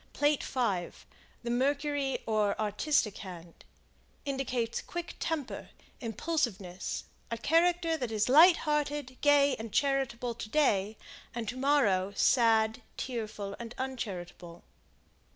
[0.13, 0.87] Plate V
[1.43, 3.63] The Mercury or Artistic Hand,
[4.25, 10.97] indicates quick temper, impulsiveness; a character that is light hearted, gay and charitable, to day;
[11.35, 14.63] and to morrow, sad, tearful and uncharitable.